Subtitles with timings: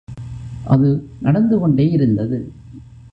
[0.63, 1.09] அது
[1.19, 2.51] நடந்து கொண்டே இருந்தது.